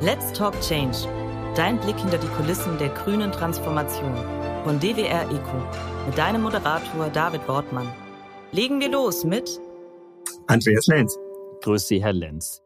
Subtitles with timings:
[0.00, 0.96] Let's Talk Change.
[1.56, 4.14] Dein Blick hinter die Kulissen der grünen Transformation
[4.62, 7.88] von DWR Eco mit deinem Moderator David Wortmann.
[8.52, 9.60] Legen wir los mit
[10.46, 11.18] Andreas Lenz.
[11.62, 12.62] Grüß Sie, Herr Lenz.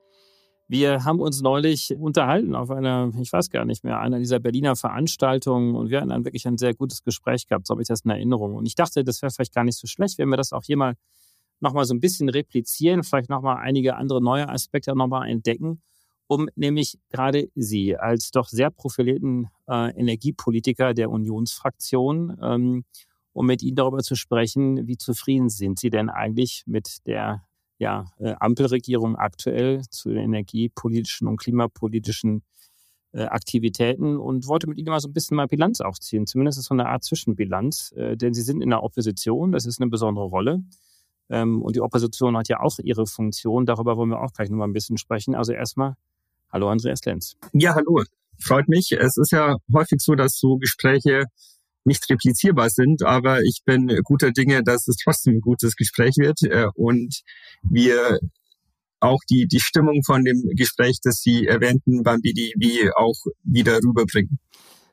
[0.68, 4.76] Wir haben uns neulich unterhalten auf einer, ich weiß gar nicht mehr, einer dieser Berliner
[4.76, 8.02] Veranstaltungen und wir hatten dann wirklich ein sehr gutes Gespräch gehabt, so habe ich das
[8.02, 8.56] in Erinnerung.
[8.56, 10.76] Und ich dachte, das wäre vielleicht gar nicht so schlecht, wenn wir das auch hier
[10.76, 10.96] mal
[11.60, 15.80] nochmal so ein bisschen replizieren, vielleicht nochmal einige andere neue Aspekte nochmal entdecken
[16.26, 22.84] um nämlich gerade Sie als doch sehr profilierten äh, Energiepolitiker der Unionsfraktion, ähm,
[23.32, 27.44] um mit Ihnen darüber zu sprechen, wie zufrieden sind Sie denn eigentlich mit der
[27.78, 32.42] ja, äh, Ampelregierung aktuell zu den energiepolitischen und klimapolitischen
[33.12, 36.74] äh, Aktivitäten und wollte mit Ihnen mal so ein bisschen mal Bilanz aufziehen, zumindest so
[36.74, 40.62] eine Art Zwischenbilanz, äh, denn Sie sind in der Opposition, das ist eine besondere Rolle.
[41.28, 44.68] Ähm, und die Opposition hat ja auch ihre Funktion, darüber wollen wir auch gleich nochmal
[44.68, 45.34] ein bisschen sprechen.
[45.34, 45.94] Also erstmal
[46.52, 47.34] Hallo Andreas Lenz.
[47.54, 48.02] Ja, hallo.
[48.38, 48.92] Freut mich.
[48.92, 51.24] Es ist ja häufig so, dass so Gespräche
[51.84, 56.42] nicht replizierbar sind, aber ich bin guter Dinge, dass es trotzdem ein gutes Gespräch wird
[56.42, 57.22] äh, und
[57.62, 58.18] wir
[59.00, 64.38] auch die, die Stimmung von dem Gespräch, das Sie erwähnten beim BDW auch wieder rüberbringen.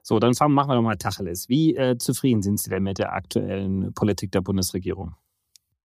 [0.02, 1.50] So, dann fangen, machen wir nochmal Tacheles.
[1.50, 5.16] Wie äh, zufrieden sind Sie denn mit der aktuellen Politik der Bundesregierung?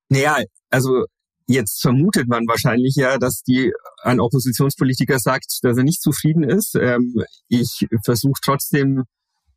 [0.09, 0.39] Naja,
[0.71, 1.05] also
[1.47, 6.75] Jetzt vermutet man wahrscheinlich ja, dass die ein Oppositionspolitiker sagt, dass er nicht zufrieden ist.
[6.75, 9.05] Ähm, ich versuche trotzdem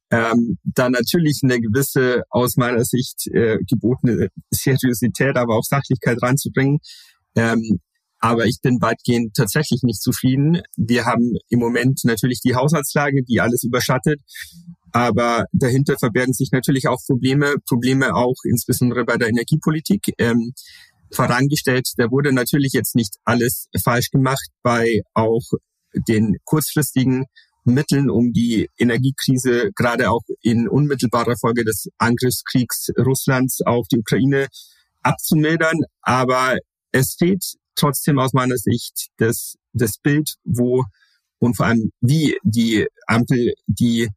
[0.10, 6.80] ähm, da natürlich eine gewisse aus meiner Sicht äh, gebotene Seriosität, aber auch Sachlichkeit reinzubringen.
[7.36, 7.80] Ähm,
[8.20, 10.62] aber ich bin weitgehend tatsächlich nicht zufrieden.
[10.76, 14.20] Wir haben im Moment natürlich die Haushaltslage, die alles überschattet.
[14.92, 20.14] Aber dahinter verbergen sich natürlich auch Probleme, Probleme auch insbesondere bei der Energiepolitik.
[20.18, 20.54] Ähm,
[21.12, 21.88] vorangestellt.
[21.98, 25.44] Da wurde natürlich jetzt nicht alles falsch gemacht bei auch
[26.08, 27.26] den kurzfristigen
[27.64, 34.48] Mitteln, um die Energiekrise gerade auch in unmittelbarer Folge des Angriffskriegs Russlands auf die Ukraine
[35.04, 35.82] abzumildern.
[36.02, 36.58] Aber
[36.92, 37.44] es fehlt
[37.76, 40.84] trotzdem aus meiner Sicht das, das Bild, wo
[41.40, 44.08] und vor allem wie die Ampel die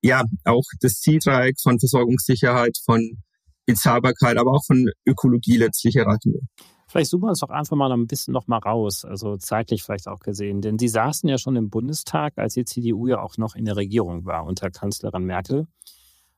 [0.00, 3.18] ja auch das Zieltreieck von Versorgungssicherheit, von
[3.66, 6.42] Bezahlbarkeit, aber auch von Ökologie letztlich erreichen will.
[6.86, 10.06] Vielleicht suchen wir uns doch einfach mal ein bisschen noch mal raus, also zeitlich vielleicht
[10.06, 10.60] auch gesehen.
[10.60, 13.76] Denn Sie saßen ja schon im Bundestag, als die CDU ja auch noch in der
[13.76, 15.66] Regierung war unter Kanzlerin Merkel.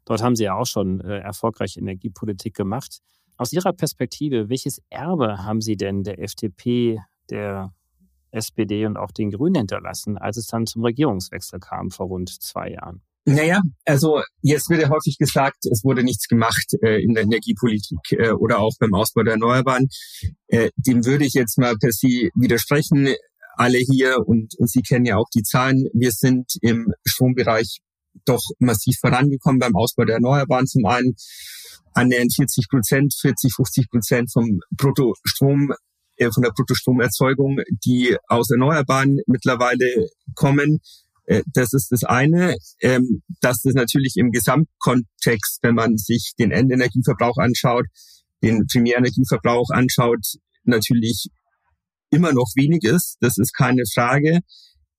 [0.06, 3.00] Dort haben Sie ja auch schon äh, erfolgreich Energiepolitik gemacht.
[3.36, 7.74] Aus Ihrer Perspektive, welches Erbe haben Sie denn der FDP, der
[8.30, 12.70] SPD und auch den Grünen hinterlassen, als es dann zum Regierungswechsel kam vor rund zwei
[12.70, 13.02] Jahren?
[13.28, 17.98] Naja, also jetzt wird ja häufig gesagt, es wurde nichts gemacht äh, in der Energiepolitik
[18.12, 19.88] äh, oder auch beim Ausbau der Erneuerbaren.
[20.46, 23.08] Äh, dem würde ich jetzt mal per se widersprechen.
[23.56, 25.88] Alle hier und, und Sie kennen ja auch die Zahlen.
[25.92, 27.78] Wir sind im Strombereich
[28.24, 30.66] doch massiv vorangekommen beim Ausbau der Erneuerbaren.
[30.66, 31.16] Zum einen
[31.94, 35.72] annähernd 40 Prozent, 40, 50 Prozent vom Bruttostrom
[36.16, 40.80] äh, von der Bruttostromerzeugung, die aus Erneuerbaren mittlerweile kommen.
[41.26, 42.56] Äh, das ist das eine.
[42.80, 47.86] Ähm, dass das natürlich im Gesamtkontext, wenn man sich den Endenergieverbrauch anschaut,
[48.42, 50.24] den Primärenergieverbrauch anschaut,
[50.64, 51.28] natürlich
[52.10, 53.16] immer noch wenig ist.
[53.20, 54.40] Das ist keine Frage.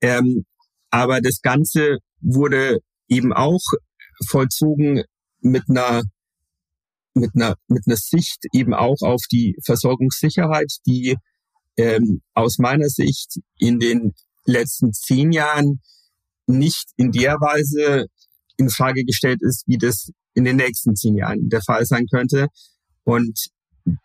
[0.02, 0.46] Ähm,
[0.90, 3.62] aber das Ganze wurde eben auch
[4.28, 5.04] vollzogen
[5.40, 6.04] mit einer
[7.14, 11.16] mit einer mit einer Sicht eben auch auf die Versorgungssicherheit, die
[11.78, 14.14] ähm, aus meiner Sicht in den
[14.46, 15.82] letzten zehn Jahren
[16.48, 18.08] nicht in der Weise
[18.58, 22.48] in Frage gestellt ist, wie das in den nächsten zehn Jahren der Fall sein könnte.
[23.04, 23.48] Und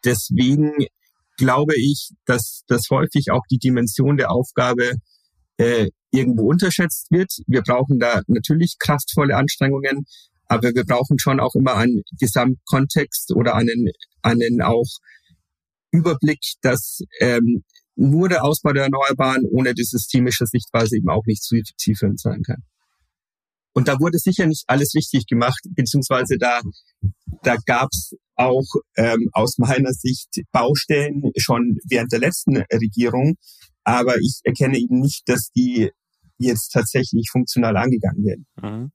[0.04, 0.72] deswegen
[1.36, 4.92] glaube ich, dass, dass häufig auch die Dimension der Aufgabe
[5.56, 7.31] äh, irgendwo unterschätzt wird.
[7.47, 10.04] Wir brauchen da natürlich kraftvolle Anstrengungen,
[10.47, 13.88] aber wir brauchen schon auch immer einen Gesamtkontext oder einen,
[14.22, 14.88] einen auch
[15.90, 17.64] Überblick, dass ähm,
[17.94, 22.62] nur der Ausbau der Erneuerbaren ohne die systemische Sichtweise eben auch nicht zielführend sein kann.
[23.75, 26.61] Und da wurde sicher nicht alles richtig gemacht, beziehungsweise da,
[27.43, 28.67] da gab es auch
[28.97, 33.37] ähm, aus meiner Sicht Baustellen schon während der letzten Regierung,
[33.85, 35.91] aber ich erkenne eben nicht, dass die
[36.39, 38.47] jetzt tatsächlich funktional angegangen werden.
[38.61, 38.93] Mhm.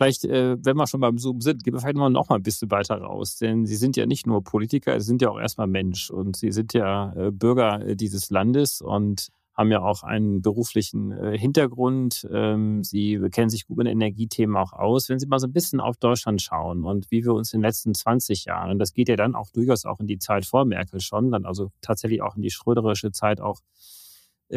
[0.00, 2.70] Vielleicht, äh, wenn wir schon beim Zoom sind, gehen wir vielleicht noch mal ein bisschen
[2.70, 3.36] weiter raus.
[3.36, 6.52] Denn Sie sind ja nicht nur Politiker, Sie sind ja auch erstmal Mensch und Sie
[6.52, 12.26] sind ja äh, Bürger äh, dieses Landes und haben ja auch einen beruflichen Hintergrund.
[12.32, 15.10] Ähm, Sie kennen sich gut mit Energiethemen auch aus.
[15.10, 17.66] Wenn Sie mal so ein bisschen auf Deutschland schauen und wie wir uns in den
[17.66, 20.64] letzten 20 Jahren, und das geht ja dann auch durchaus auch in die Zeit vor
[20.64, 23.99] Merkel schon, dann also tatsächlich auch in die schröderische Zeit auch äh,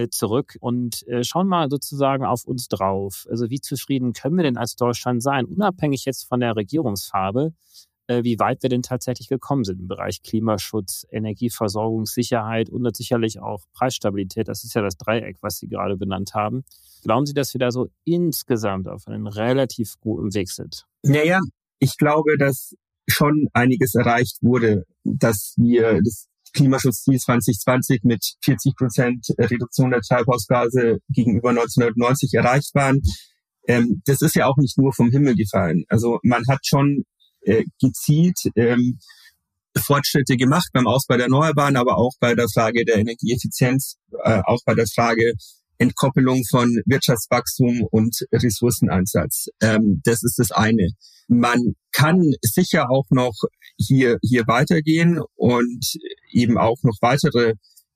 [0.09, 3.27] zurück und äh, schauen mal sozusagen auf uns drauf.
[3.29, 7.53] Also wie zufrieden können wir denn als Deutschland sein, unabhängig jetzt von der Regierungsfarbe,
[8.07, 13.65] äh, wie weit wir denn tatsächlich gekommen sind im Bereich Klimaschutz, Energieversorgungssicherheit und sicherlich auch
[13.73, 14.47] Preisstabilität.
[14.47, 16.63] Das ist ja das Dreieck, was Sie gerade benannt haben.
[17.03, 20.85] Glauben Sie, dass wir da so insgesamt auf einem relativ guten Weg sind?
[21.03, 21.39] Naja,
[21.79, 22.75] ich glaube, dass
[23.07, 30.99] schon einiges erreicht wurde, dass wir das Klimaschutzziel 2020 mit 40 Prozent Reduktion der Treibhausgase
[31.09, 33.01] gegenüber 1990 erreicht waren.
[33.67, 35.85] Ähm, das ist ja auch nicht nur vom Himmel gefallen.
[35.89, 37.05] Also man hat schon
[37.41, 38.99] äh, gezielt ähm,
[39.77, 44.59] Fortschritte gemacht beim Ausbau der Erneuerbaren, aber auch bei der Frage der Energieeffizienz, äh, auch
[44.65, 45.33] bei der Frage
[45.83, 49.47] Entkoppelung von Wirtschaftswachstum und Ressourceneinsatz.
[49.61, 50.87] Ähm, das ist das eine.
[51.27, 53.33] Man kann sicher auch noch
[53.77, 55.85] hier, hier weitergehen und
[56.31, 57.53] eben auch noch weitere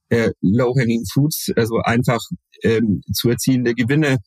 [0.09, 2.19] äh, low-hanging fruits, also einfach
[2.63, 4.17] ähm, zu erziehende Gewinne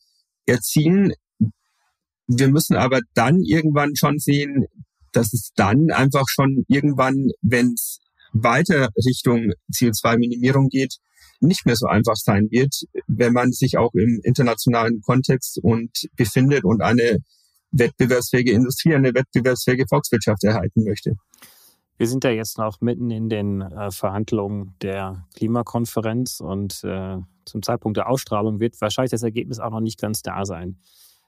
[0.45, 1.13] erzielen.
[2.27, 4.65] Wir müssen aber dann irgendwann schon sehen,
[5.11, 7.99] dass es dann einfach schon irgendwann, wenn es
[8.33, 10.95] weiter Richtung CO2-Minimierung geht,
[11.41, 12.73] nicht mehr so einfach sein wird,
[13.07, 17.17] wenn man sich auch im internationalen Kontext und befindet und eine
[17.71, 21.15] wettbewerbsfähige Industrie, eine wettbewerbsfähige Volkswirtschaft erhalten möchte.
[21.97, 27.61] Wir sind ja jetzt noch mitten in den äh, Verhandlungen der Klimakonferenz und äh, zum
[27.61, 30.79] Zeitpunkt der Ausstrahlung wird wahrscheinlich das Ergebnis auch noch nicht ganz da sein.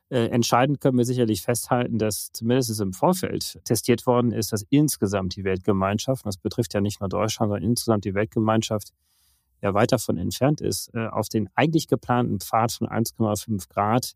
[0.10, 5.36] Äh, entscheidend können wir sicherlich festhalten, dass zumindest im Vorfeld testiert worden ist, dass insgesamt
[5.36, 8.94] die Weltgemeinschaft, das betrifft ja nicht nur Deutschland, sondern insgesamt die Weltgemeinschaft,
[9.63, 14.13] ja weit davon entfernt ist, äh, auf den eigentlich geplanten Pfad von 1,5 Grad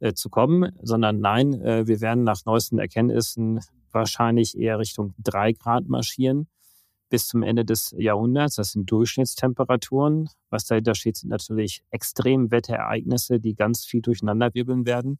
[0.00, 3.60] äh, zu kommen, sondern nein, äh, wir werden nach neuesten Erkenntnissen
[3.92, 6.48] wahrscheinlich eher Richtung drei Grad marschieren
[7.08, 8.56] bis zum Ende des Jahrhunderts.
[8.56, 10.28] Das sind Durchschnittstemperaturen.
[10.50, 15.18] Was dahinter steht, sind natürlich Extremwetterereignisse, die ganz viel durcheinanderwirbeln werden.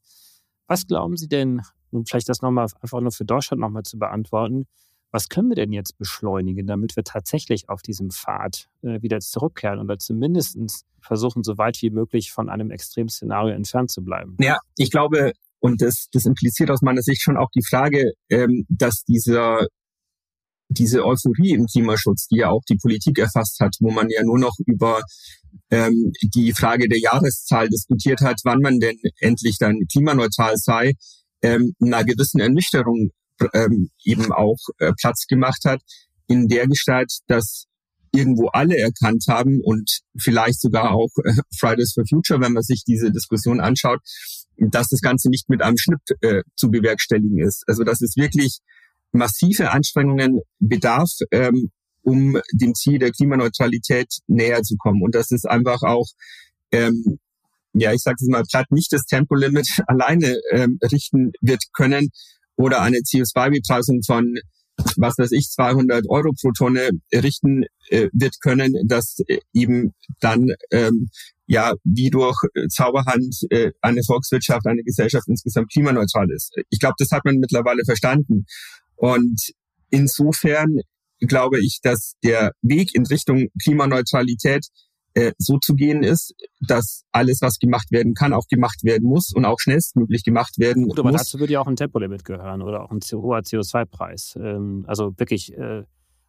[0.66, 4.66] Was glauben Sie denn, um vielleicht das nochmal einfach nur für Deutschland nochmal zu beantworten,
[5.10, 9.80] was können wir denn jetzt beschleunigen, damit wir tatsächlich auf diesem Pfad äh, wieder zurückkehren
[9.80, 10.58] oder zumindest
[11.00, 14.36] versuchen, so weit wie möglich von einem Extremszenario entfernt zu bleiben?
[14.40, 18.66] Ja, ich glaube, und das, das impliziert aus meiner Sicht schon auch die Frage, ähm,
[18.68, 19.66] dass dieser
[20.68, 24.38] diese Euphorie im Klimaschutz, die ja auch die Politik erfasst hat, wo man ja nur
[24.38, 25.00] noch über
[25.70, 30.94] ähm, die Frage der Jahreszahl diskutiert hat, wann man denn endlich dann klimaneutral sei,
[31.42, 33.10] ähm, einer gewissen Ernüchterung
[33.52, 35.80] ähm, eben auch äh, Platz gemacht hat,
[36.28, 37.66] in der Gestalt, dass
[38.12, 42.82] irgendwo alle erkannt haben und vielleicht sogar auch äh, Fridays for Future, wenn man sich
[42.86, 44.00] diese Diskussion anschaut,
[44.56, 47.64] dass das Ganze nicht mit einem Schnipp äh, zu bewerkstelligen ist.
[47.66, 48.58] Also dass es wirklich
[49.12, 51.70] massive Anstrengungen bedarf, ähm,
[52.02, 55.02] um dem Ziel der Klimaneutralität näher zu kommen.
[55.02, 56.06] Und das ist einfach auch,
[56.72, 57.18] ähm,
[57.74, 62.10] ja, ich sage es mal platt, nicht das Tempolimit alleine ähm, richten wird können
[62.56, 64.34] oder eine CO2-Bepreisung von
[64.96, 70.48] was weiß ich, 200 Euro pro Tonne richten äh, wird können, dass äh, eben dann
[70.70, 71.08] ähm,
[71.46, 76.54] ja wie durch äh, Zauberhand äh, eine Volkswirtschaft, eine Gesellschaft insgesamt klimaneutral ist.
[76.70, 78.44] Ich glaube, das hat man mittlerweile verstanden.
[78.96, 79.40] Und
[79.90, 80.80] insofern
[81.20, 84.66] glaube ich, dass der Weg in Richtung Klimaneutralität
[85.16, 89.32] äh, so zu gehen ist, dass alles, was gemacht werden kann, auch gemacht werden muss
[89.34, 91.22] und auch schnellstmöglich gemacht werden Gut, aber muss.
[91.22, 94.34] dazu würde ja auch ein Tempolimit gehören oder auch ein hoher CO2-Preis.
[94.38, 95.84] Ähm, also wirklich äh,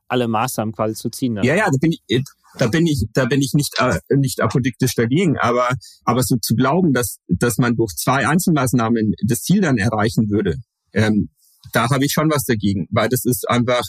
[0.08, 1.36] alle Maßnahmen quasi zu ziehen.
[1.36, 1.44] Dann.
[1.44, 2.22] Ja, ja, da bin ich, äh,
[2.58, 5.38] da bin ich, da bin ich nicht, äh, nicht apodiktisch dagegen.
[5.38, 5.68] Aber,
[6.06, 10.56] aber so zu glauben, dass, dass man durch zwei Einzelmaßnahmen das Ziel dann erreichen würde,
[10.94, 11.28] ähm,
[11.74, 13.84] da habe ich schon was dagegen, weil das ist einfach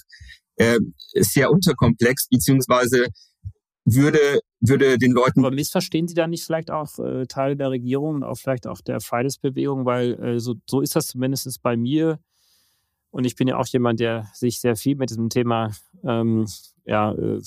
[0.57, 0.81] äh,
[1.15, 3.07] sehr unterkomplex, beziehungsweise
[3.95, 5.45] würde, würde den Leuten.
[5.45, 8.81] Aber missverstehen Sie da nicht vielleicht auch äh, Teile der Regierung und auch vielleicht auch
[8.81, 12.19] der Fridays-Bewegung, weil äh, so, so ist das zumindest bei mir.
[13.11, 15.73] Und ich bin ja auch jemand, der sich sehr viel mit diesem Thema
[16.05, 16.47] ähm,
[16.85, 17.41] ja, äh,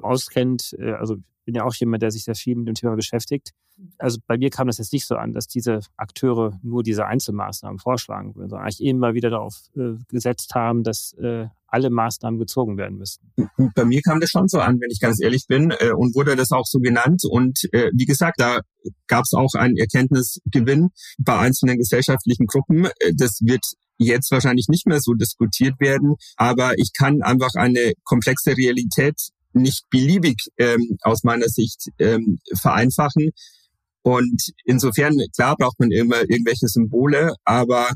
[0.00, 0.74] auskennt.
[0.78, 3.50] Äh, also bin ja auch jemand, der sich sehr viel mit dem Thema beschäftigt.
[3.98, 7.78] Also bei mir kam das jetzt nicht so an, dass diese Akteure nur diese Einzelmaßnahmen
[7.78, 12.78] vorschlagen würden, sondern eigentlich immer wieder darauf äh, gesetzt haben, dass äh, alle Maßnahmen gezogen
[12.78, 13.32] werden müssten.
[13.74, 16.36] Bei mir kam das schon so an, wenn ich ganz ehrlich bin, äh, und wurde
[16.36, 17.22] das auch so genannt.
[17.28, 18.60] Und äh, wie gesagt, da
[19.08, 22.84] gab es auch einen Erkenntnisgewinn bei einzelnen gesellschaftlichen Gruppen.
[22.84, 23.64] Äh, das wird
[23.98, 29.16] jetzt wahrscheinlich nicht mehr so diskutiert werden, aber ich kann einfach eine komplexe Realität
[29.52, 33.30] nicht beliebig ähm, aus meiner Sicht ähm, vereinfachen.
[34.02, 37.88] Und insofern, klar, braucht man immer irgendwelche Symbole, aber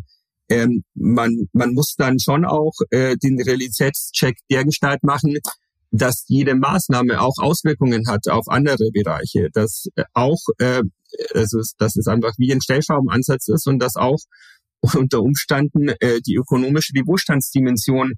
[0.49, 5.39] ähm, man, man muss dann schon auch äh, den Realitätscheck der Gestalt machen,
[5.91, 10.83] dass jede Maßnahme auch Auswirkungen hat auf andere Bereiche, dass äh, auch äh,
[11.35, 14.19] also dass es einfach wie ein Stellschraubenansatz ist und dass auch
[14.95, 18.15] unter Umständen äh, die ökonomische, die Wohlstandsdimension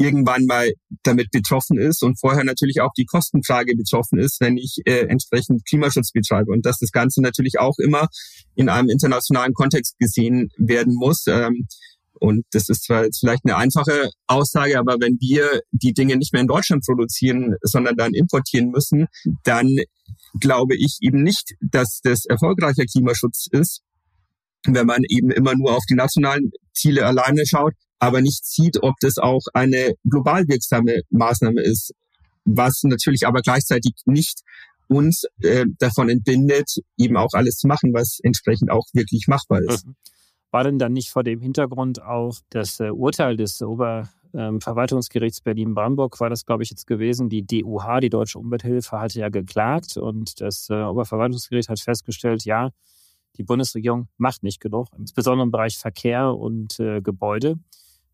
[0.00, 4.78] irgendwann mal damit betroffen ist und vorher natürlich auch die Kostenfrage betroffen ist, wenn ich
[4.86, 8.08] äh, entsprechend Klimaschutz betreibe und dass das Ganze natürlich auch immer
[8.54, 11.26] in einem internationalen Kontext gesehen werden muss.
[11.26, 11.66] Ähm,
[12.14, 16.32] und das ist zwar jetzt vielleicht eine einfache Aussage, aber wenn wir die Dinge nicht
[16.32, 19.06] mehr in Deutschland produzieren, sondern dann importieren müssen,
[19.44, 19.68] dann
[20.40, 23.82] glaube ich eben nicht, dass das erfolgreicher Klimaschutz ist,
[24.66, 26.50] wenn man eben immer nur auf die nationalen
[26.80, 31.92] Ziele alleine schaut, aber nicht sieht, ob das auch eine global wirksame Maßnahme ist,
[32.44, 34.40] was natürlich aber gleichzeitig nicht
[34.88, 39.86] uns äh, davon entbindet, eben auch alles zu machen, was entsprechend auch wirklich machbar ist.
[39.86, 39.94] Mhm.
[40.50, 46.18] War denn dann nicht vor dem Hintergrund auch das äh, Urteil des Oberverwaltungsgerichts ähm, Berlin-Brandenburg,
[46.18, 50.40] war das, glaube ich, jetzt gewesen, die DUH, die Deutsche Umwelthilfe, hatte ja geklagt und
[50.40, 52.70] das äh, Oberverwaltungsgericht hat festgestellt, ja,
[53.36, 57.58] die Bundesregierung macht nicht genug, insbesondere im Bereich Verkehr und äh, Gebäude.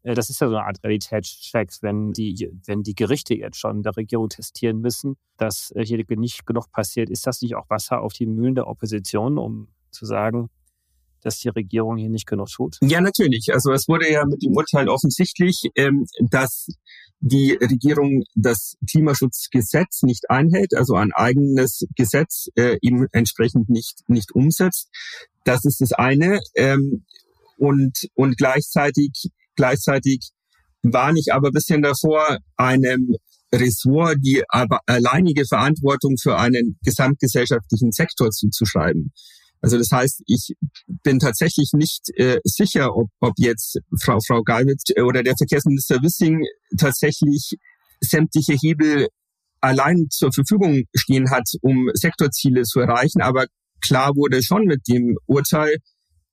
[0.02, 3.82] Äh, das ist ja so eine Art Realitätscheck, wenn die, wenn die Gerichte jetzt schon
[3.82, 7.10] der Regierung testieren müssen, dass hier nicht genug passiert.
[7.10, 10.48] Ist das nicht auch Wasser auf die Mühlen der Opposition, um zu sagen,
[11.22, 12.78] dass die Regierung hier nicht genug tut?
[12.82, 13.48] Ja, natürlich.
[13.52, 16.68] Also es wurde ja mit dem Urteil offensichtlich, ähm, dass
[17.20, 24.32] die Regierung das Klimaschutzgesetz nicht einhält, also ein eigenes Gesetz äh, eben entsprechend nicht, nicht
[24.34, 24.88] umsetzt.
[25.44, 26.40] Das ist das eine.
[26.54, 27.04] Ähm,
[27.56, 30.30] und, und gleichzeitig, gleichzeitig
[30.82, 33.16] warne ich aber bisschen davor, einem
[33.52, 39.12] Ressort die alleinige Verantwortung für einen gesamtgesellschaftlichen Sektor zuzuschreiben.
[39.60, 40.54] Also das heißt, ich
[41.02, 46.44] bin tatsächlich nicht äh, sicher, ob, ob jetzt Frau, Frau Galwitz oder der Verkehrsminister Wissing
[46.78, 47.56] tatsächlich
[48.00, 49.08] sämtliche Hebel
[49.60, 53.22] allein zur Verfügung stehen hat, um Sektorziele zu erreichen.
[53.22, 53.46] Aber
[53.80, 55.78] klar wurde schon mit dem Urteil,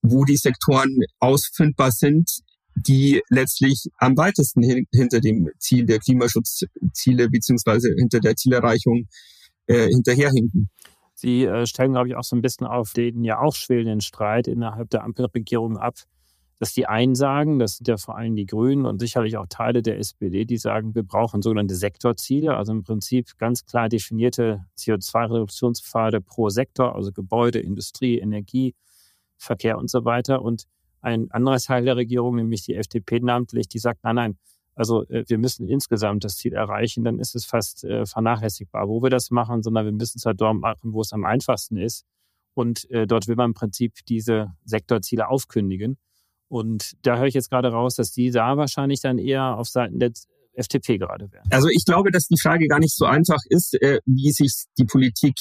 [0.01, 2.29] wo die Sektoren ausfindbar sind,
[2.75, 9.07] die letztlich am weitesten hin, hinter dem Ziel der Klimaschutzziele beziehungsweise hinter der Zielerreichung
[9.67, 10.69] äh, hinterherhinken.
[11.23, 14.45] Sie äh, stellen, glaube ich, auch so ein bisschen auf den ja auch schwelenden Streit
[14.45, 15.95] innerhalb der Ampelregierung ab,
[16.59, 19.81] dass die einen sagen, das sind ja vor allem die Grünen und sicherlich auch Teile
[19.81, 26.19] der SPD, die sagen, wir brauchen sogenannte Sektorziele, also im Prinzip ganz klar definierte CO2-Reduktionspfade
[26.19, 28.75] pro Sektor, also Gebäude, Industrie, Energie,
[29.37, 30.41] Verkehr und so weiter.
[30.41, 30.65] Und
[30.99, 34.37] ein anderer Teil der Regierung, nämlich die FDP namentlich, die sagt, nein, nein,
[34.75, 39.01] also äh, wir müssen insgesamt das Ziel erreichen, dann ist es fast äh, vernachlässigbar, wo
[39.01, 42.05] wir das machen, sondern wir müssen es halt dort machen, wo es am einfachsten ist.
[42.55, 45.97] Und äh, dort will man im Prinzip diese Sektorziele aufkündigen.
[46.47, 49.99] Und da höre ich jetzt gerade raus, dass die da wahrscheinlich dann eher auf Seiten
[49.99, 50.11] der
[50.53, 51.47] FDP gerade wären.
[51.49, 54.85] Also ich glaube, dass die Frage gar nicht so einfach ist, äh, wie sich die
[54.85, 55.35] Politik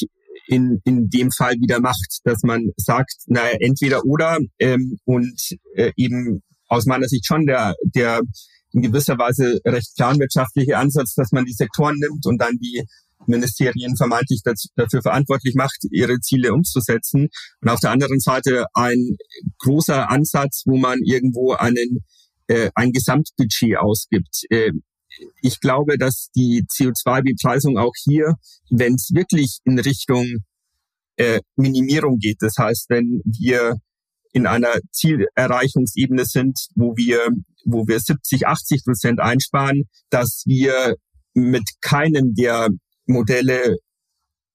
[0.46, 5.92] in, in dem Fall wieder macht, dass man sagt, naja, entweder oder ähm, und äh,
[5.96, 8.22] eben aus meiner Sicht schon der, der
[8.72, 12.84] in gewisser Weise recht planwirtschaftliche Ansatz, dass man die Sektoren nimmt und dann die
[13.26, 17.28] Ministerien vermeintlich dazu, dafür verantwortlich macht, ihre Ziele umzusetzen.
[17.60, 19.16] Und auf der anderen Seite ein
[19.58, 22.04] großer Ansatz, wo man irgendwo einen,
[22.48, 24.44] äh, ein Gesamtbudget ausgibt.
[24.50, 24.72] Äh,
[25.42, 28.36] ich glaube, dass die CO2-Bepreisung auch hier,
[28.70, 30.38] wenn es wirklich in Richtung
[31.16, 33.76] äh, Minimierung geht, das heißt, wenn wir
[34.32, 37.28] in einer Zielerreichungsebene sind, wo wir,
[37.64, 40.96] wo wir 70, 80 Prozent einsparen, dass wir
[41.34, 42.68] mit keinem der
[43.06, 43.76] Modelle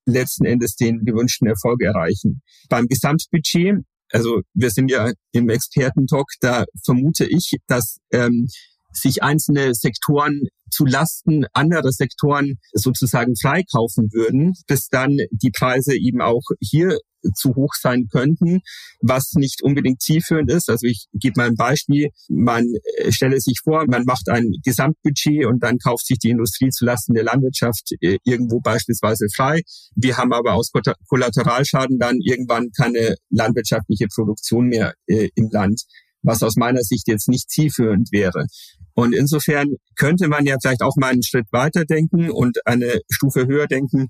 [0.06, 2.42] letzten Endes den gewünschten Erfolg erreichen.
[2.70, 8.48] Beim Gesamtbudget, also wir sind ja im Expertentalk, da vermute ich, dass ähm,
[8.94, 16.22] sich einzelne Sektoren zu Lasten anderer Sektoren sozusagen freikaufen würden, bis dann die Preise eben
[16.22, 16.98] auch hier
[17.36, 18.62] zu hoch sein könnten,
[19.02, 20.70] was nicht unbedingt zielführend ist.
[20.70, 22.10] Also ich gebe mal ein Beispiel.
[22.30, 22.66] Man
[22.98, 27.16] äh, stelle sich vor, man macht ein Gesamtbudget und dann kauft sich die Industrie zulasten
[27.16, 29.62] der Landwirtschaft äh, irgendwo beispielsweise frei.
[29.96, 30.72] Wir haben aber aus
[31.08, 35.84] Kollateralschaden dann irgendwann keine landwirtschaftliche Produktion mehr äh, im Land
[36.24, 38.46] was aus meiner Sicht jetzt nicht zielführend wäre.
[38.94, 43.48] Und insofern könnte man ja vielleicht auch mal einen Schritt weiter denken und eine Stufe
[43.48, 44.08] höher denken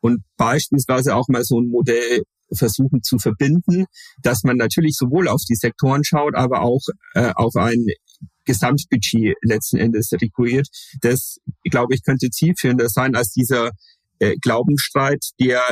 [0.00, 3.86] und beispielsweise auch mal so ein Modell versuchen zu verbinden,
[4.22, 6.82] dass man natürlich sowohl auf die Sektoren schaut, aber auch
[7.14, 7.86] äh, auf ein
[8.44, 10.68] Gesamtbudget letzten Endes rekurriert.
[11.00, 13.70] Das, glaube ich, könnte zielführender sein als dieser
[14.18, 15.62] äh, Glaubensstreit, der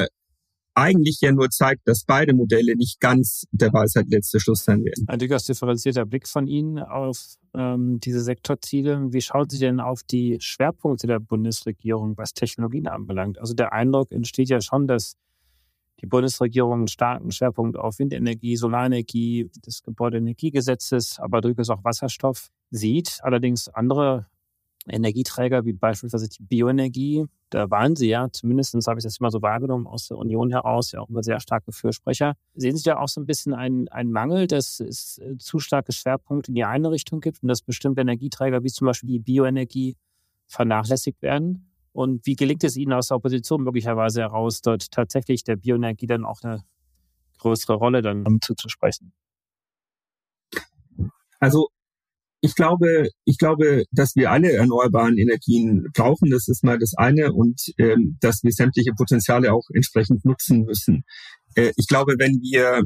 [0.79, 5.07] eigentlich ja nur zeigt, dass beide Modelle nicht ganz der Weisheit letzter Schluss sein werden.
[5.09, 9.13] Ein durchaus differenzierter Blick von Ihnen auf ähm, diese Sektorziele.
[9.13, 13.39] Wie schauen Sie denn auf die Schwerpunkte der Bundesregierung, was Technologien anbelangt?
[13.41, 15.17] Also der Eindruck entsteht ja schon, dass
[16.01, 23.19] die Bundesregierung einen starken Schwerpunkt auf Windenergie, Solarenergie, des Gebäudeenergiegesetzes, aber durchaus auch Wasserstoff sieht.
[23.23, 24.27] Allerdings andere
[24.87, 29.43] Energieträger wie beispielsweise die Bioenergie, da waren Sie ja, zumindest habe ich das immer so
[29.43, 32.35] wahrgenommen aus der Union heraus, ja auch immer sehr starke Fürsprecher.
[32.55, 35.93] Sehen Sie da auch so ein bisschen einen, einen Mangel, dass es äh, zu starke
[35.93, 39.97] Schwerpunkte in die eine Richtung gibt und dass bestimmte Energieträger wie zum Beispiel die Bioenergie
[40.47, 41.68] vernachlässigt werden?
[41.93, 46.25] Und wie gelingt es Ihnen aus der Opposition möglicherweise heraus, dort tatsächlich der Bioenergie dann
[46.25, 46.65] auch eine
[47.39, 49.13] größere Rolle dann zuzusprechen?
[51.41, 51.69] Also
[52.41, 56.31] ich glaube, ich glaube, dass wir alle erneuerbaren Energien brauchen.
[56.31, 61.05] Das ist mal das eine und ähm, dass wir sämtliche Potenziale auch entsprechend nutzen müssen.
[61.55, 62.83] Äh, ich glaube, wenn wir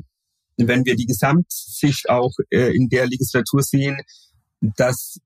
[0.57, 4.01] wenn wir die Gesamtsicht auch äh, in der Legislatur sehen,
[4.61, 5.19] dass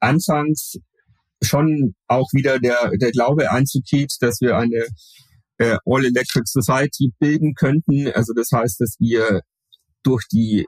[0.00, 0.78] anfangs
[1.42, 4.86] schon auch wieder der der Glaube Einzug hielt, dass wir eine
[5.58, 8.08] äh, All Electric Society bilden könnten.
[8.08, 9.40] Also das heißt, dass wir
[10.02, 10.66] durch die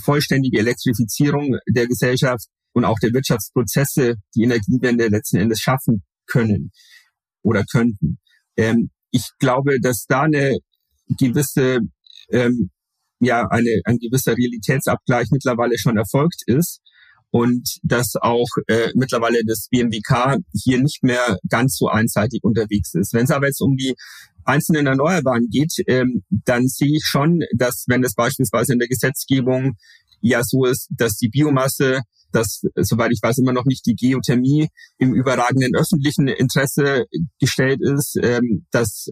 [0.00, 6.70] vollständige Elektrifizierung der Gesellschaft und auch der Wirtschaftsprozesse die Energiewende letzten Endes schaffen können
[7.42, 8.18] oder könnten.
[8.56, 10.56] Ähm, ich glaube, dass da eine
[11.18, 11.80] gewisse,
[12.30, 12.70] ähm,
[13.20, 16.80] ja, eine, ein gewisser Realitätsabgleich mittlerweile schon erfolgt ist
[17.32, 23.14] und dass auch äh, mittlerweile das BMWK hier nicht mehr ganz so einseitig unterwegs ist.
[23.14, 23.94] Wenn es aber jetzt um die
[24.44, 29.76] einzelnen Erneuerbaren geht, ähm, dann sehe ich schon, dass wenn es beispielsweise in der Gesetzgebung
[30.20, 34.68] ja so ist, dass die Biomasse, dass, soweit ich weiß, immer noch nicht die Geothermie
[34.98, 37.06] im überragenden öffentlichen Interesse
[37.40, 39.08] gestellt ist, ähm, dass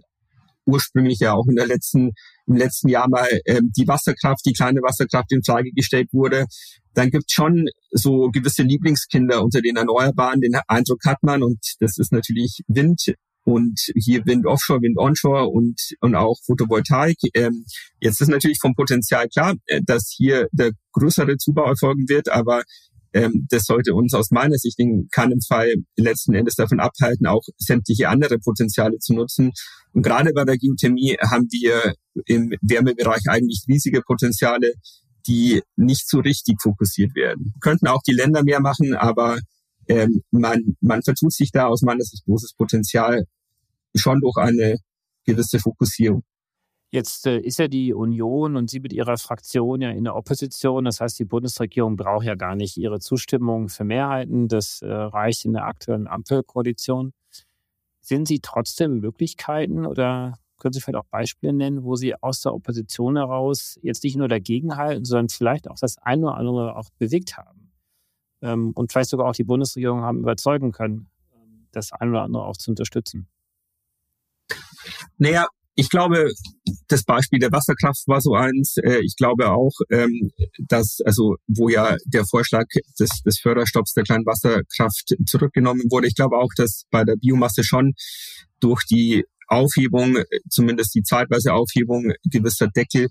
[0.66, 2.12] ursprünglich ja auch in der letzten,
[2.50, 6.46] im letzten Jahr mal ähm, die Wasserkraft, die kleine Wasserkraft in Frage gestellt wurde,
[6.94, 10.40] dann gibt schon so gewisse Lieblingskinder unter den Erneuerbaren.
[10.40, 13.14] Den Eindruck hat man und das ist natürlich Wind,
[13.44, 17.16] und hier Wind Offshore, Wind Onshore und, und auch Photovoltaik.
[17.34, 17.64] Ähm,
[18.00, 22.62] jetzt ist natürlich vom Potenzial klar, äh, dass hier der größere Zubau erfolgen wird, aber
[23.12, 27.42] ähm, das sollte uns aus meiner Sicht in keinem Fall letzten Endes davon abhalten, auch
[27.58, 29.52] sämtliche andere Potenziale zu nutzen.
[29.92, 31.94] Und gerade bei der Geothermie haben wir
[32.26, 34.74] im Wärmebereich eigentlich riesige Potenziale,
[35.26, 37.52] die nicht so richtig fokussiert werden.
[37.60, 39.40] Könnten auch die Länder mehr machen, aber
[39.88, 43.24] ähm, man, man vertut sich da aus meiner Sicht großes Potenzial
[43.94, 44.76] schon durch eine
[45.24, 46.22] gewisse Fokussierung.
[46.92, 50.84] Jetzt äh, ist ja die Union und Sie mit Ihrer Fraktion ja in der Opposition.
[50.84, 54.48] Das heißt, die Bundesregierung braucht ja gar nicht Ihre Zustimmung für Mehrheiten.
[54.48, 57.12] Das äh, reicht in der aktuellen Ampelkoalition.
[58.00, 62.54] Sehen Sie trotzdem Möglichkeiten oder können Sie vielleicht auch Beispiele nennen, wo Sie aus der
[62.54, 66.90] Opposition heraus jetzt nicht nur dagegen halten, sondern vielleicht auch das eine oder andere auch
[66.98, 67.70] bewegt haben?
[68.42, 71.08] Ähm, und vielleicht sogar auch die Bundesregierung haben überzeugen können,
[71.70, 73.28] das eine oder andere auch zu unterstützen?
[75.18, 76.30] Naja, ich glaube,
[76.88, 78.76] das Beispiel der Wasserkraft war so eins.
[78.78, 82.66] Äh, ich glaube auch, ähm, dass, also, wo ja der Vorschlag
[82.98, 86.08] des, des Förderstopps der kleinen Wasserkraft zurückgenommen wurde.
[86.08, 87.92] Ich glaube auch, dass bei der Biomasse schon
[88.60, 93.08] durch die Aufhebung, zumindest die zeitweise Aufhebung gewisser Deckel,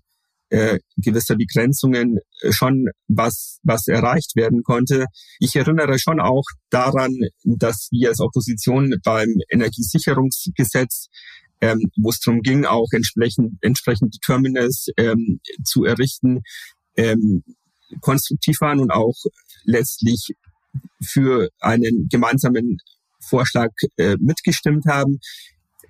[0.49, 5.05] äh, gewisser Begrenzungen äh, schon was, was erreicht werden konnte.
[5.39, 11.07] Ich erinnere schon auch daran, dass wir als Opposition beim Energiesicherungsgesetz
[11.61, 16.41] ähm, wo es darum ging, auch entsprechend, entsprechend die Terminals ähm, zu errichten,
[16.95, 17.43] ähm,
[18.01, 19.15] konstruktiv waren und auch
[19.63, 20.35] letztlich
[21.03, 22.77] für einen gemeinsamen
[23.19, 25.19] Vorschlag äh, mitgestimmt haben.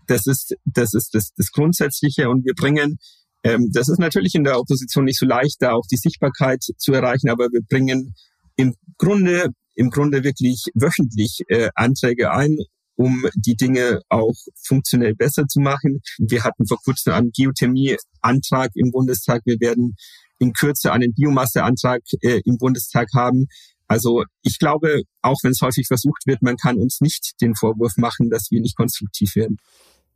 [0.08, 2.98] Das ist das ist das, das Grundsätzliche und wir bringen
[3.44, 6.94] ähm, das ist natürlich in der Opposition nicht so leicht, da auch die Sichtbarkeit zu
[6.94, 8.16] erreichen, aber wir bringen
[8.56, 12.58] im Grunde im Grunde wirklich wöchentlich äh, Anträge ein,
[13.00, 16.02] um die Dinge auch funktionell besser zu machen.
[16.18, 19.42] Wir hatten vor kurzem einen Geothermie-Antrag im Bundestag.
[19.46, 19.96] Wir werden
[20.38, 23.48] in Kürze einen Biomasseantrag äh, im Bundestag haben.
[23.88, 27.94] Also ich glaube, auch wenn es häufig versucht wird, man kann uns nicht den Vorwurf
[27.96, 29.58] machen, dass wir nicht konstruktiv werden.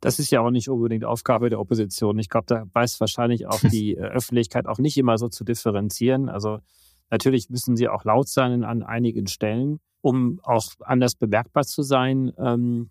[0.02, 2.18] Das ist ja auch nicht unbedingt Aufgabe der Opposition.
[2.18, 6.28] Ich glaube, da weiß wahrscheinlich auch die äh, Öffentlichkeit auch nicht immer so zu differenzieren.
[6.28, 6.58] Also
[7.14, 12.30] natürlich müssen sie auch laut sein an einigen Stellen um auch anders bemerkbar zu sein,
[12.36, 12.90] ähm,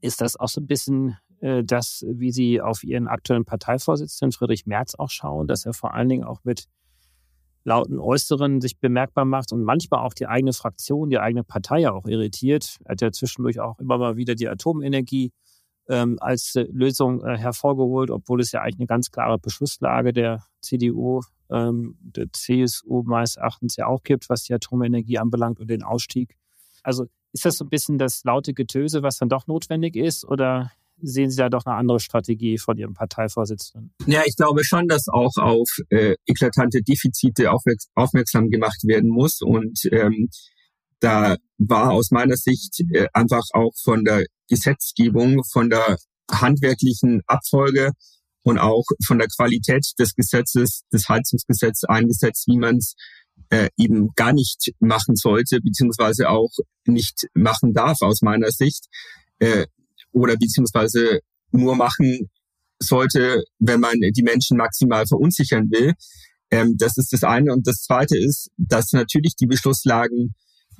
[0.00, 4.64] ist das auch so ein bisschen äh, das, wie Sie auf Ihren aktuellen Parteivorsitzenden Friedrich
[4.64, 6.66] Merz auch schauen, dass er vor allen Dingen auch mit
[7.64, 11.92] lauten Äußeren sich bemerkbar macht und manchmal auch die eigene Fraktion, die eigene Partei ja
[11.92, 12.78] auch irritiert.
[12.84, 15.32] Er hat ja zwischendurch auch immer mal wieder die Atomenergie
[15.88, 20.44] ähm, als äh, Lösung äh, hervorgeholt, obwohl es ja eigentlich eine ganz klare Beschlusslage der
[20.60, 25.82] CDU, ähm, der CSU meines Erachtens ja auch gibt, was die Atomenergie anbelangt und den
[25.82, 26.36] Ausstieg.
[26.82, 30.70] Also ist das so ein bisschen das laute Getöse, was dann doch notwendig ist, oder
[31.00, 33.92] sehen Sie da doch eine andere Strategie von Ihrem Parteivorsitzenden?
[34.06, 37.50] Ja, ich glaube schon, dass auch auf äh, eklatante Defizite
[37.94, 39.40] aufmerksam gemacht werden muss.
[39.40, 40.28] Und ähm,
[41.00, 45.96] da war aus meiner Sicht äh, einfach auch von der Gesetzgebung, von der
[46.30, 47.92] handwerklichen Abfolge
[48.48, 52.94] und auch von der Qualität des Gesetzes, des Heizungsgesetzes eingesetzt, wie man es
[53.50, 56.50] äh, eben gar nicht machen sollte, beziehungsweise auch
[56.86, 58.86] nicht machen darf aus meiner Sicht,
[59.38, 59.66] äh,
[60.12, 62.30] oder beziehungsweise nur machen
[62.78, 65.92] sollte, wenn man die Menschen maximal verunsichern will.
[66.50, 67.52] Ähm, das ist das eine.
[67.52, 70.34] Und das zweite ist, dass natürlich die Beschlusslagen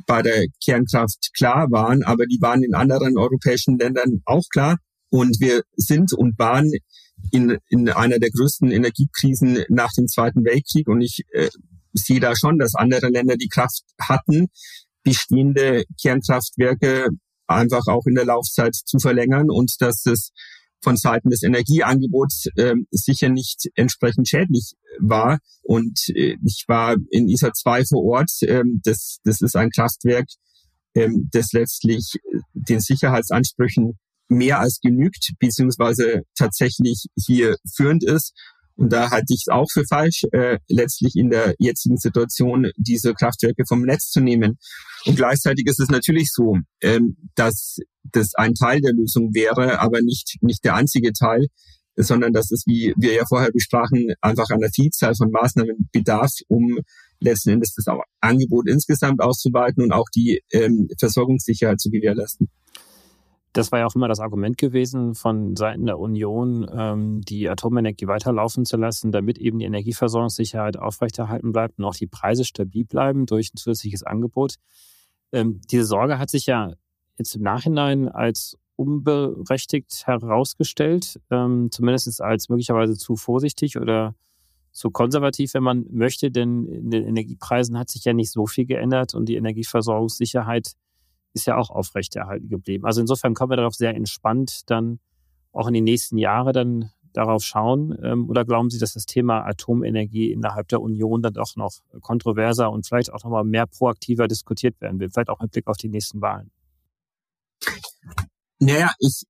[0.06, 4.78] bei der Kernkraft klar waren, aber die waren in anderen europäischen Ländern auch klar.
[5.10, 6.70] Und wir sind und waren
[7.30, 10.88] in, in einer der größten Energiekrisen nach dem Zweiten Weltkrieg.
[10.88, 11.48] Und ich äh,
[11.92, 14.48] sehe da schon, dass andere Länder die Kraft hatten,
[15.02, 17.08] bestehende Kernkraftwerke
[17.46, 20.30] einfach auch in der Laufzeit zu verlängern und dass es
[20.80, 25.38] von Seiten des Energieangebots äh, sicher nicht entsprechend schädlich war.
[25.62, 28.30] Und äh, ich war in ISA 2 vor Ort.
[28.42, 30.26] Ähm, das, das ist ein Kraftwerk,
[30.94, 38.32] ähm, das letztlich äh, den Sicherheitsansprüchen mehr als genügt, beziehungsweise tatsächlich hier führend ist.
[38.76, 43.12] Und da halte ich es auch für falsch, äh, letztlich in der jetzigen Situation diese
[43.12, 44.56] Kraftwerke vom Netz zu nehmen.
[45.04, 50.00] Und gleichzeitig ist es natürlich so, ähm, dass das ein Teil der Lösung wäre, aber
[50.00, 51.48] nicht, nicht der einzige Teil,
[51.96, 56.78] sondern dass es, wie wir ja vorher besprachen, einfach einer Vielzahl von Maßnahmen bedarf, um
[57.20, 62.48] letzten Endes das Angebot insgesamt auszuweiten und auch die ähm, Versorgungssicherheit zu gewährleisten.
[63.52, 68.06] Das war ja auch immer das Argument gewesen von Seiten der Union, ähm, die Atomenergie
[68.06, 73.26] weiterlaufen zu lassen, damit eben die Energieversorgungssicherheit aufrechterhalten bleibt und auch die Preise stabil bleiben
[73.26, 74.56] durch ein zusätzliches Angebot.
[75.32, 76.72] Ähm, diese Sorge hat sich ja
[77.16, 84.14] jetzt im Nachhinein als unberechtigt herausgestellt, ähm, zumindest als möglicherweise zu vorsichtig oder
[84.70, 88.66] zu konservativ, wenn man möchte, denn in den Energiepreisen hat sich ja nicht so viel
[88.66, 90.74] geändert und die Energieversorgungssicherheit
[91.40, 92.84] ist ja auch aufrechterhalten geblieben.
[92.84, 95.00] Also insofern können wir darauf sehr entspannt dann
[95.52, 97.98] auch in die nächsten Jahre dann darauf schauen?
[98.02, 102.70] Ähm, oder glauben Sie, dass das Thema Atomenergie innerhalb der Union dann doch noch kontroverser
[102.70, 105.88] und vielleicht auch nochmal mehr proaktiver diskutiert werden wird, vielleicht auch mit Blick auf die
[105.88, 106.50] nächsten Wahlen?
[108.60, 109.24] Naja, ich,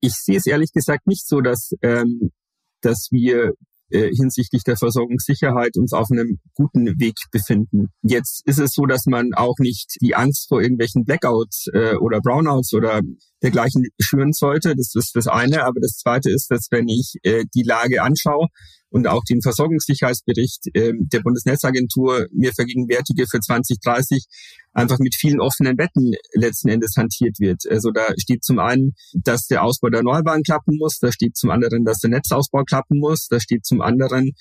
[0.00, 2.32] ich sehe es ehrlich gesagt nicht so, dass, ähm,
[2.80, 3.54] dass wir
[3.94, 7.88] äh, hinsichtlich der Versorgungssicherheit uns auf einem guten Weg befinden.
[8.02, 12.20] Jetzt ist es so, dass man auch nicht die Angst vor irgendwelchen Blackouts äh, oder
[12.20, 13.00] Brownouts oder
[13.44, 14.74] dergleichen schüren sollte.
[14.74, 15.64] Das ist das eine.
[15.64, 18.48] Aber das zweite ist, dass wenn ich äh, die Lage anschaue
[18.88, 24.24] und auch den Versorgungssicherheitsbericht äh, der Bundesnetzagentur mir vergegenwärtige für 2030,
[24.72, 27.62] einfach mit vielen offenen Betten letzten Endes hantiert wird.
[27.68, 31.50] Also da steht zum einen, dass der Ausbau der Erneuerbaren klappen muss, da steht zum
[31.50, 34.32] anderen, dass der Netzausbau klappen muss, da steht zum anderen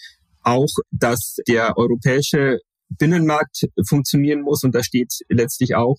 [0.42, 5.98] auch, dass der europäische Binnenmarkt funktionieren muss und da steht letztlich auch,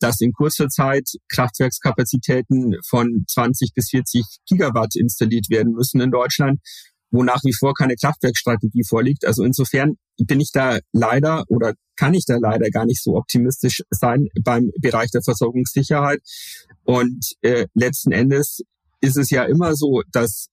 [0.00, 6.60] dass in kurzer Zeit Kraftwerkskapazitäten von 20 bis 40 Gigawatt installiert werden müssen in Deutschland
[7.12, 9.26] wo nach wie vor keine Kraftwerkstrategie vorliegt.
[9.26, 13.82] Also insofern bin ich da leider oder kann ich da leider gar nicht so optimistisch
[13.90, 16.20] sein beim Bereich der Versorgungssicherheit.
[16.84, 18.62] Und äh, letzten Endes
[19.00, 20.48] ist es ja immer so, dass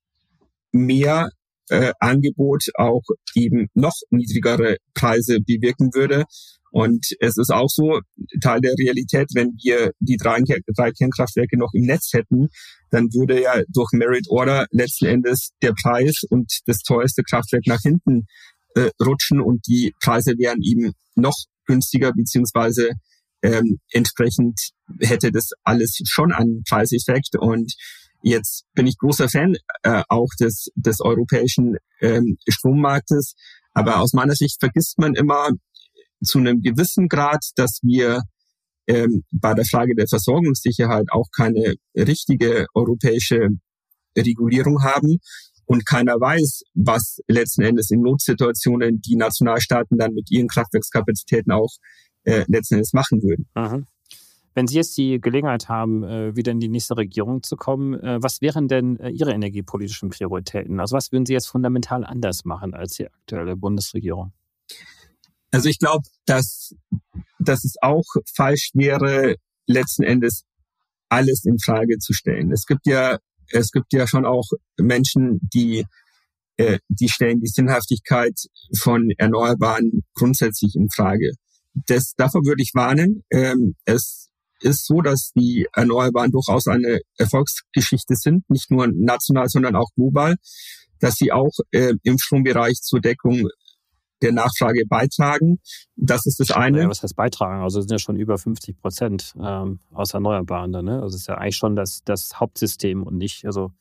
[0.71, 1.29] mehr
[1.69, 3.03] äh, Angebot auch
[3.35, 6.25] eben noch niedrigere Preise bewirken würde.
[6.71, 7.99] Und es ist auch so
[8.41, 10.41] Teil der Realität, wenn wir die drei,
[10.75, 12.49] drei Kernkraftwerke noch im Netz hätten,
[12.91, 17.81] dann würde ja durch Merit Order letzten Endes der Preis und das teuerste Kraftwerk nach
[17.81, 18.25] hinten
[18.75, 22.91] äh, rutschen und die Preise wären eben noch günstiger beziehungsweise
[23.41, 27.37] ähm, entsprechend hätte das alles schon einen Preiseffekt.
[27.37, 27.73] Und
[28.21, 33.35] jetzt bin ich großer Fan äh, auch des, des europäischen ähm, Strommarktes,
[33.73, 35.49] aber aus meiner Sicht vergisst man immer
[36.23, 38.21] zu einem gewissen Grad, dass wir
[38.87, 43.49] ähm, bei der Frage der Versorgungssicherheit auch keine richtige europäische
[44.17, 45.19] Regulierung haben
[45.65, 51.69] und keiner weiß, was letzten Endes in Notsituationen die Nationalstaaten dann mit ihren Kraftwerkskapazitäten auch
[52.23, 53.47] äh, letzten Endes machen würden.
[53.53, 53.83] Aha.
[54.55, 58.17] Wenn Sie jetzt die Gelegenheit haben, äh, wieder in die nächste Regierung zu kommen, äh,
[58.21, 60.79] was wären denn äh, Ihre energiepolitischen Prioritäten?
[60.79, 64.33] Also was würden Sie jetzt fundamental anders machen als die aktuelle Bundesregierung?
[65.51, 66.73] Also ich glaube, dass,
[67.39, 69.35] dass es auch falsch wäre,
[69.67, 70.43] letzten Endes
[71.09, 72.51] alles in Frage zu stellen.
[72.51, 73.17] Es gibt ja
[73.51, 75.85] es gibt ja schon auch Menschen, die
[76.57, 78.37] äh, die stellen die Sinnhaftigkeit
[78.77, 81.31] von Erneuerbaren grundsätzlich in Frage.
[81.87, 83.23] Das, davor würde ich warnen.
[83.31, 84.29] Ähm, es
[84.61, 90.35] ist so, dass die Erneuerbaren durchaus eine Erfolgsgeschichte sind, nicht nur national, sondern auch global,
[90.99, 93.47] dass sie auch äh, im Strombereich zur Deckung
[94.21, 95.59] der Nachfrage beitragen.
[95.95, 96.81] Das ist das eine.
[96.81, 97.63] Ja, was heißt beitragen?
[97.63, 100.71] Also sind ja schon über 50 Prozent ähm, aus Erneuerbaren.
[100.71, 101.01] Da, ne?
[101.01, 103.71] Also es ist ja eigentlich schon das, das Hauptsystem und nicht, also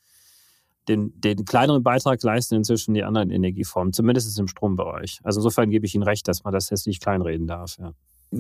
[0.89, 5.21] den, den kleineren Beitrag leisten inzwischen die anderen Energieformen, zumindest im Strombereich.
[5.23, 7.77] Also insofern gebe ich Ihnen recht, dass man das jetzt nicht kleinreden darf.
[7.79, 7.93] Ja.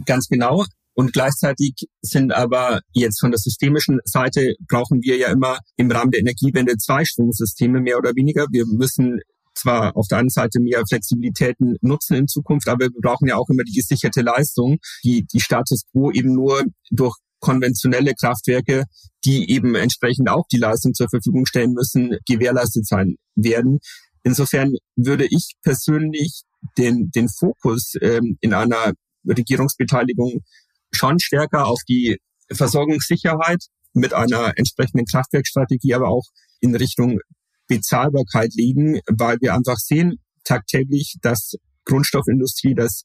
[0.06, 0.64] Ganz genau.
[0.94, 6.10] Und gleichzeitig sind aber jetzt von der systemischen Seite brauchen wir ja immer im Rahmen
[6.10, 8.46] der Energiewende zwei Stromsysteme mehr oder weniger.
[8.50, 9.20] Wir müssen
[9.58, 13.48] zwar auf der einen Seite mehr Flexibilitäten nutzen in Zukunft, aber wir brauchen ja auch
[13.48, 18.84] immer die gesicherte Leistung, die die Status quo eben nur durch konventionelle Kraftwerke,
[19.24, 23.78] die eben entsprechend auch die Leistung zur Verfügung stellen müssen, gewährleistet sein werden.
[24.22, 26.42] Insofern würde ich persönlich
[26.76, 28.92] den, den Fokus ähm, in einer
[29.26, 30.42] Regierungsbeteiligung
[30.90, 32.18] schon stärker auf die
[32.50, 36.24] Versorgungssicherheit mit einer entsprechenden Kraftwerkstrategie, aber auch
[36.60, 37.20] in Richtung
[37.68, 41.54] Bezahlbarkeit liegen, weil wir einfach sehen tagtäglich, dass
[41.84, 43.04] Grundstoffindustrie, dass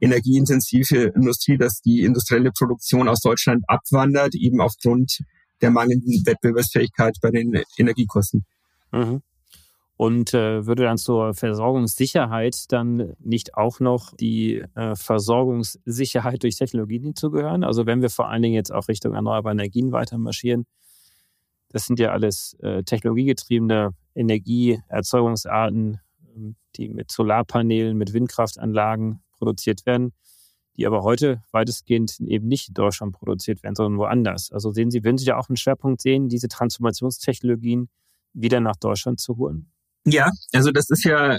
[0.00, 5.18] energieintensive Industrie, dass die industrielle Produktion aus Deutschland abwandert, eben aufgrund
[5.60, 8.44] der mangelnden Wettbewerbsfähigkeit bei den Energiekosten.
[8.90, 9.22] Mhm.
[9.96, 17.04] Und äh, würde dann zur Versorgungssicherheit dann nicht auch noch die äh, Versorgungssicherheit durch Technologien
[17.04, 17.62] hinzugehören?
[17.62, 20.64] Also wenn wir vor allen Dingen jetzt auch Richtung erneuerbare Energien weiter marschieren,
[21.72, 26.00] das sind ja alles äh, technologiegetriebene Energieerzeugungsarten,
[26.34, 30.12] ähm, die mit Solarpanelen, mit Windkraftanlagen produziert werden,
[30.76, 34.52] die aber heute weitestgehend eben nicht in Deutschland produziert werden, sondern woanders.
[34.52, 37.88] Also sehen Sie, würden Sie da auch einen Schwerpunkt sehen, diese Transformationstechnologien
[38.32, 39.70] wieder nach Deutschland zu holen?
[40.04, 41.38] Ja, also das ist ja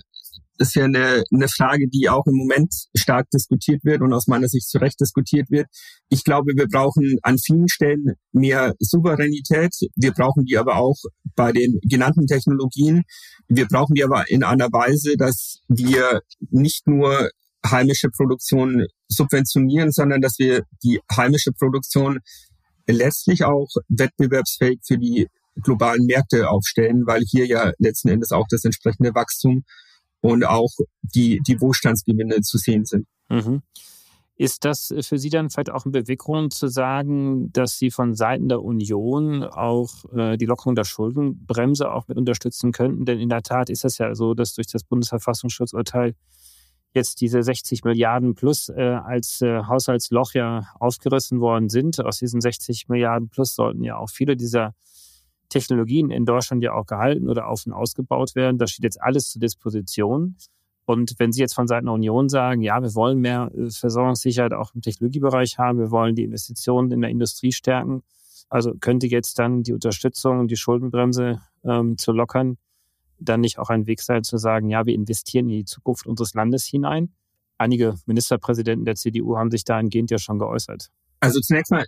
[0.57, 4.47] ist ja eine, eine Frage, die auch im Moment stark diskutiert wird und aus meiner
[4.47, 5.67] Sicht zu Recht diskutiert wird.
[6.09, 9.71] Ich glaube, wir brauchen an vielen Stellen mehr Souveränität.
[9.95, 10.97] Wir brauchen die aber auch
[11.35, 13.03] bei den genannten Technologien.
[13.47, 16.21] Wir brauchen die aber in einer Weise, dass wir
[16.51, 17.29] nicht nur
[17.65, 22.19] heimische Produktion subventionieren, sondern dass wir die heimische Produktion
[22.87, 25.27] letztlich auch wettbewerbsfähig für die
[25.61, 29.63] globalen Märkte aufstellen, weil hier ja letzten Endes auch das entsprechende Wachstum
[30.21, 33.05] und auch die, die Wohlstandsgewinne zu sehen sind.
[33.29, 33.61] Mhm.
[34.35, 38.49] Ist das für Sie dann vielleicht auch ein Beweggrund zu sagen, dass Sie von Seiten
[38.49, 43.05] der Union auch äh, die Lockerung der Schuldenbremse auch mit unterstützen könnten?
[43.05, 46.15] Denn in der Tat ist es ja so, dass durch das Bundesverfassungsschutzurteil
[46.95, 52.03] jetzt diese 60 Milliarden plus äh, als äh, Haushaltsloch ja aufgerissen worden sind.
[52.03, 54.73] Aus diesen 60 Milliarden plus sollten ja auch viele dieser
[55.53, 58.57] Technologien in Deutschland ja auch gehalten oder auf und ausgebaut werden.
[58.57, 60.35] Das steht jetzt alles zur Disposition.
[60.85, 64.53] Und wenn Sie jetzt von Seiten der Union sagen, ja, wir wollen mehr äh, Versorgungssicherheit
[64.53, 68.03] auch im Technologiebereich haben, wir wollen die Investitionen in der Industrie stärken,
[68.49, 72.57] also könnte jetzt dann die Unterstützung, die Schuldenbremse ähm, zu lockern,
[73.19, 76.33] dann nicht auch ein Weg sein zu sagen, ja, wir investieren in die Zukunft unseres
[76.33, 77.13] Landes hinein?
[77.57, 80.89] Einige Ministerpräsidenten der CDU haben sich dahingehend ja schon geäußert.
[81.21, 81.85] Also zunächst mal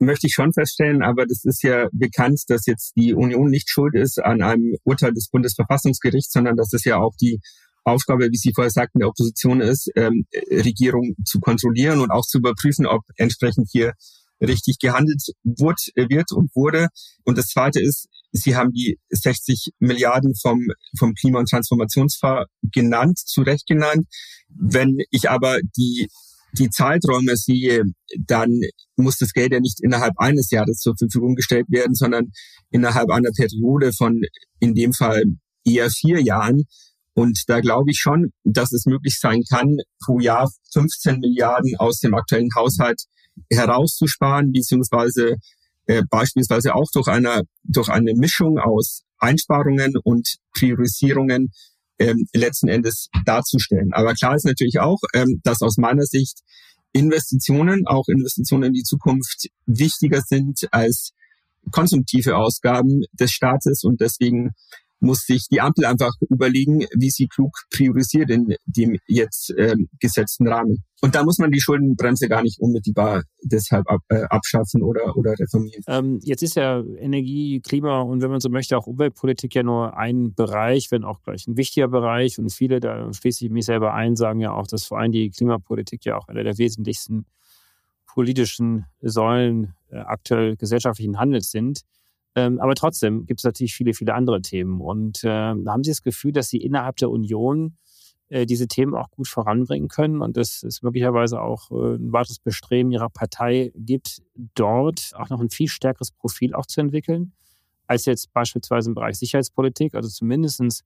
[0.00, 3.94] möchte ich schon feststellen, aber das ist ja bekannt, dass jetzt die Union nicht schuld
[3.94, 7.40] ist an einem Urteil des Bundesverfassungsgerichts, sondern dass es ja auch die
[7.84, 12.38] Aufgabe, wie Sie vorher sagten, der Opposition ist, ähm, Regierung zu kontrollieren und auch zu
[12.38, 13.92] überprüfen, ob entsprechend hier
[14.40, 16.88] richtig gehandelt wird, wird und wurde.
[17.24, 20.66] Und das Zweite ist, Sie haben die 60 Milliarden vom,
[20.98, 24.06] vom Klima- und Transformationsfonds genannt, zu Recht genannt.
[24.48, 26.08] Wenn ich aber die
[26.58, 27.84] die Zeiträume sehe,
[28.18, 28.60] dann
[28.96, 32.32] muss das Geld ja nicht innerhalb eines Jahres zur Verfügung gestellt werden, sondern
[32.70, 34.20] innerhalb einer Periode von
[34.58, 35.22] in dem Fall
[35.64, 36.64] eher vier Jahren.
[37.14, 41.98] Und da glaube ich schon, dass es möglich sein kann, pro Jahr 15 Milliarden aus
[41.98, 43.02] dem aktuellen Haushalt
[43.50, 45.36] herauszusparen, beziehungsweise
[45.86, 51.50] äh, beispielsweise auch durch eine, durch eine Mischung aus Einsparungen und Priorisierungen
[52.00, 53.92] ähm, letzten Endes darzustellen.
[53.92, 56.40] Aber klar ist natürlich auch, ähm, dass aus meiner Sicht
[56.92, 61.12] Investitionen, auch Investitionen in die Zukunft, wichtiger sind als
[61.70, 64.50] konsumtive Ausgaben des Staates und deswegen
[65.00, 70.46] muss sich die Ampel einfach überlegen, wie sie klug priorisiert in dem jetzt ähm, gesetzten
[70.46, 70.84] Rahmen.
[71.02, 75.32] Und da muss man die Schuldenbremse gar nicht unmittelbar deshalb ab, äh, abschaffen oder, oder
[75.38, 75.82] reformieren.
[75.86, 79.96] Ähm, jetzt ist ja Energie, Klima und wenn man so möchte auch Umweltpolitik ja nur
[79.96, 82.38] ein Bereich, wenn auch gleich ein wichtiger Bereich.
[82.38, 85.30] Und viele, da schließe ich mich selber ein, sagen ja auch, dass vor allem die
[85.30, 87.24] Klimapolitik ja auch einer der wesentlichsten
[88.06, 91.82] politischen Säulen äh, aktuell gesellschaftlichen Handels sind.
[92.36, 94.80] Ähm, aber trotzdem gibt es natürlich viele, viele andere Themen.
[94.80, 97.76] Und äh, haben Sie das Gefühl, dass Sie innerhalb der Union
[98.28, 102.38] äh, diese Themen auch gut voranbringen können und dass es möglicherweise auch äh, ein weiteres
[102.38, 104.22] Bestreben Ihrer Partei gibt,
[104.54, 107.32] dort auch noch ein viel stärkeres Profil auch zu entwickeln,
[107.88, 110.84] als jetzt beispielsweise im Bereich Sicherheitspolitik, also zumindest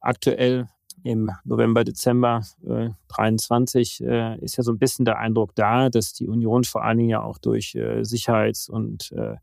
[0.00, 0.68] aktuell
[1.04, 6.12] im November, Dezember äh, 23 äh, ist ja so ein bisschen der Eindruck da, dass
[6.12, 9.36] die Union vor allen Dingen ja auch durch äh, Sicherheits- und äh,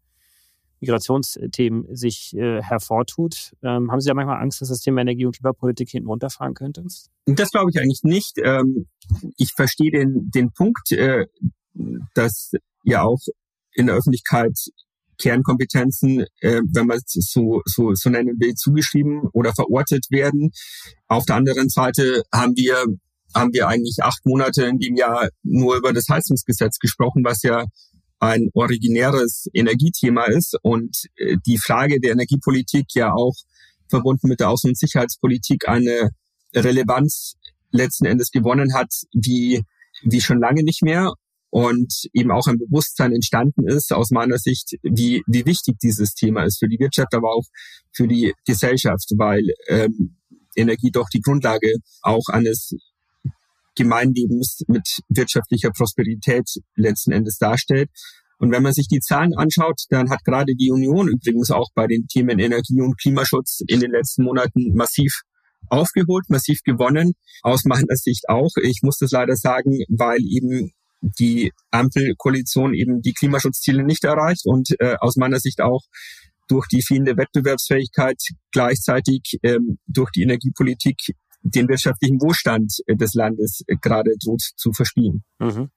[0.80, 3.54] Migrationsthemen sich äh, hervortut.
[3.64, 6.86] Ähm, haben Sie da manchmal Angst, dass das Thema Energie- und Klimapolitik hinten runterfahren könnte?
[7.26, 8.38] Das glaube ich eigentlich nicht.
[8.44, 8.88] Ähm,
[9.38, 11.26] ich verstehe den, den Punkt, äh,
[12.14, 12.52] dass
[12.84, 13.20] ja auch
[13.74, 14.54] in der Öffentlichkeit
[15.18, 20.52] Kernkompetenzen, äh, wenn man es so, so, so nennen will, zugeschrieben oder verortet werden.
[21.08, 22.84] Auf der anderen Seite haben wir,
[23.34, 27.66] haben wir eigentlich acht Monate in dem Jahr nur über das Heizungsgesetz gesprochen, was ja
[28.20, 33.36] ein originäres Energiethema ist und äh, die Frage der Energiepolitik ja auch
[33.90, 36.10] verbunden mit der Außen- und Sicherheitspolitik eine
[36.56, 37.36] Relevanz
[37.72, 39.64] letzten Endes gewonnen hat, wie,
[40.04, 41.14] wie schon lange nicht mehr
[41.50, 46.44] und eben auch ein Bewusstsein entstanden ist, aus meiner Sicht, wie, wie wichtig dieses Thema
[46.44, 47.46] ist für die Wirtschaft, aber auch
[47.94, 50.18] für die Gesellschaft, weil ähm,
[50.56, 52.74] Energie doch die Grundlage auch eines
[53.78, 57.90] Gemeinlebens mit wirtschaftlicher Prosperität letzten Endes darstellt.
[58.40, 61.88] Und wenn man sich die Zahlen anschaut, dann hat gerade die Union übrigens auch bei
[61.88, 65.22] den Themen Energie und Klimaschutz in den letzten Monaten massiv
[65.70, 67.14] aufgeholt, massiv gewonnen.
[67.42, 68.52] Aus meiner Sicht auch.
[68.62, 74.70] Ich muss das leider sagen, weil eben die Ampelkoalition eben die Klimaschutzziele nicht erreicht und
[74.80, 75.82] äh, aus meiner Sicht auch
[76.48, 78.18] durch die fehlende Wettbewerbsfähigkeit
[78.52, 80.98] gleichzeitig ähm, durch die Energiepolitik
[81.42, 85.24] den wirtschaftlichen Wohlstand äh, des Landes äh, gerade droht zu verspielen.
[85.40, 85.70] Mhm.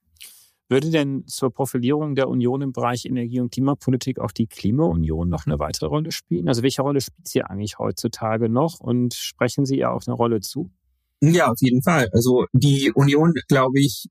[0.71, 5.45] Würde denn zur Profilierung der Union im Bereich Energie- und Klimapolitik auch die Klimaunion noch
[5.45, 6.47] eine weitere Rolle spielen?
[6.47, 10.39] Also welche Rolle spielt sie eigentlich heutzutage noch und sprechen Sie ihr auch eine Rolle
[10.39, 10.71] zu?
[11.19, 12.07] Ja, auf jeden Fall.
[12.13, 14.05] Also die Union, glaube ich,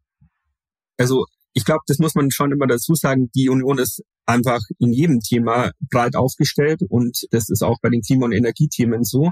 [0.99, 4.93] also ich glaube, das muss man schon immer dazu sagen, die Union ist einfach in
[4.93, 9.31] jedem Thema breit aufgestellt und das ist auch bei den Klima- und Energiethemen so.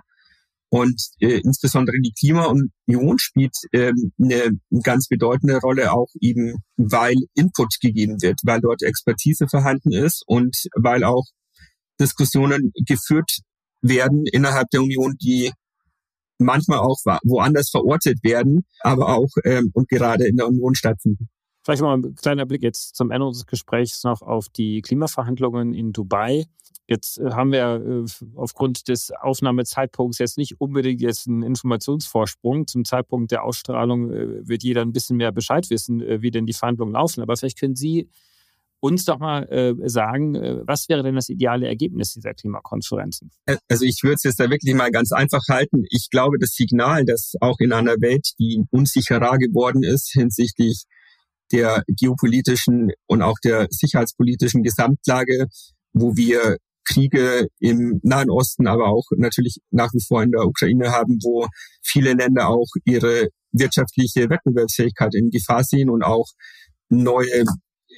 [0.70, 4.50] Und äh, insbesondere die Klimaunion spielt ähm, eine
[4.83, 10.54] ganz bedeutende Rolle auch eben, weil Input gegeben wird, weil dort Expertise vorhanden ist und
[10.76, 11.24] weil auch
[11.98, 13.38] Diskussionen geführt
[13.81, 15.52] werden innerhalb der Union, die
[16.38, 21.28] manchmal auch woanders verortet werden, aber auch ähm, und gerade in der Union stattfinden.
[21.64, 25.92] Vielleicht mal ein kleiner Blick jetzt zum Ende unseres Gesprächs noch auf die Klimaverhandlungen in
[25.92, 26.46] Dubai.
[26.88, 32.66] Jetzt äh, haben wir äh, aufgrund des Aufnahmezeitpunkts jetzt nicht unbedingt jetzt einen Informationsvorsprung.
[32.66, 36.55] Zum Zeitpunkt der Ausstrahlung äh, wird jeder ein bisschen mehr Bescheid wissen, wie denn die
[36.55, 37.20] Verhandlungen laufen.
[37.20, 38.09] Aber vielleicht können Sie
[38.81, 43.33] uns doch mal sagen, was wäre denn das ideale Ergebnis dieser Klimakonferenzen?
[43.66, 45.85] Also ich würde es jetzt da wirklich mal ganz einfach halten.
[45.90, 50.85] Ich glaube, das Signal, dass auch in einer Welt, die unsicherer geworden ist hinsichtlich
[51.51, 55.46] der geopolitischen und auch der sicherheitspolitischen Gesamtlage,
[55.92, 56.59] wo wir
[56.92, 61.46] Kriege im Nahen Osten, aber auch natürlich nach wie vor in der Ukraine haben, wo
[61.83, 66.27] viele Länder auch ihre wirtschaftliche Wettbewerbsfähigkeit in Gefahr sehen und auch
[66.88, 67.44] neue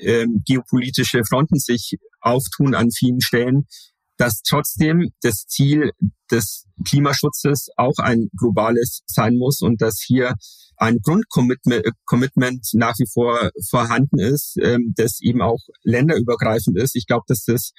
[0.00, 3.66] äh, geopolitische Fronten sich auftun an vielen Stellen,
[4.16, 5.92] dass trotzdem das Ziel
[6.30, 10.34] des Klimaschutzes auch ein globales sein muss und dass hier
[10.76, 16.96] ein Grundcommitment nach wie vor vorhanden ist, ähm, das eben auch länderübergreifend ist.
[16.96, 17.72] Ich glaube, dass das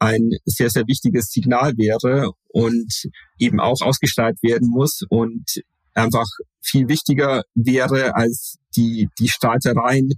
[0.00, 3.08] ein sehr, sehr wichtiges Signal wäre und
[3.38, 5.62] eben auch ausgestrahlt werden muss und
[5.94, 6.26] einfach
[6.60, 10.12] viel wichtiger wäre als die, die Streitereien,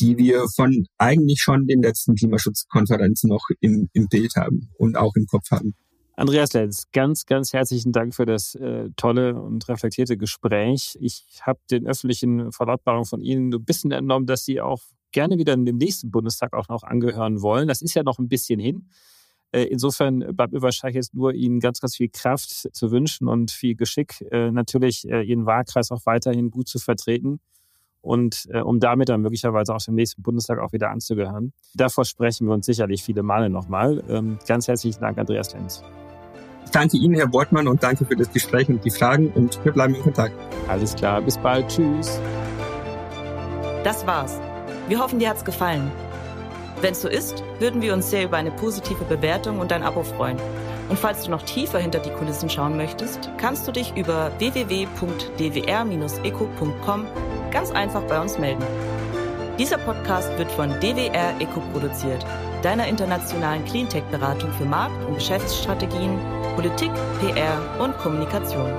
[0.00, 5.12] die wir von eigentlich schon den letzten Klimaschutzkonferenzen noch im, im Bild haben und auch
[5.14, 5.74] im Kopf haben.
[6.16, 10.96] Andreas Lenz, ganz, ganz herzlichen Dank für das äh, tolle und reflektierte Gespräch.
[11.00, 14.80] Ich habe den öffentlichen Verlautbarungen von Ihnen ein bisschen entnommen, dass Sie auch
[15.12, 17.68] gerne wieder in dem nächsten Bundestag auch noch angehören wollen.
[17.68, 18.88] Das ist ja noch ein bisschen hin.
[19.52, 23.50] Äh, insofern bleibt mir wahrscheinlich jetzt nur Ihnen ganz, ganz viel Kraft zu wünschen und
[23.50, 27.40] viel Geschick, äh, natürlich äh, Ihren Wahlkreis auch weiterhin gut zu vertreten
[28.02, 31.52] und um damit dann möglicherweise auch dem nächsten Bundestag auch wieder anzugehören.
[31.74, 34.02] Davor sprechen wir uns sicherlich viele Male nochmal.
[34.08, 35.82] Ähm, ganz herzlichen Dank, Andreas Lenz.
[36.64, 39.72] Ich danke Ihnen, Herr Wortmann, und danke für das Gespräch und die Fragen und wir
[39.72, 40.34] bleiben in Kontakt.
[40.66, 41.68] Alles klar, bis bald.
[41.68, 42.18] Tschüss.
[43.84, 44.49] Das war's.
[44.90, 45.92] Wir hoffen, dir hat's gefallen.
[46.80, 50.02] Wenn es so ist, würden wir uns sehr über eine positive Bewertung und ein Abo
[50.02, 50.36] freuen.
[50.88, 57.06] Und falls du noch tiefer hinter die Kulissen schauen möchtest, kannst du dich über www.dwr-eco.com
[57.52, 58.64] ganz einfach bei uns melden.
[59.60, 62.26] Dieser Podcast wird von DWR Eco produziert.
[62.62, 66.18] deiner internationalen Cleantech-Beratung für Markt- und Geschäftsstrategien,
[66.56, 68.72] Politik, PR und Kommunikation.